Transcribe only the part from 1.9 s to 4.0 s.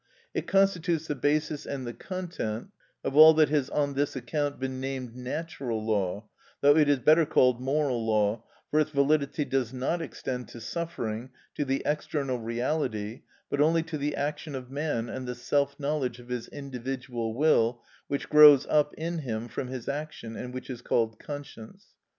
content of all that has on